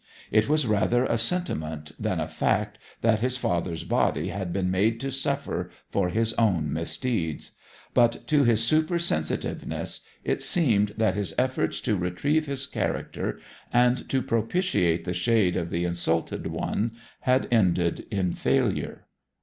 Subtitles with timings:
[0.31, 4.99] It was rather a sentiment than a fact that his father's body had been made
[5.01, 7.51] to suffer for his own misdeeds;
[7.93, 13.39] but to his super sensitiveness it seemed that his efforts to retrieve his character
[13.71, 19.05] and to propitiate the shade of the insulted one had ended in failure.